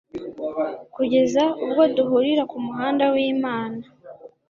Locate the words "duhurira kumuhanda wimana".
1.95-3.83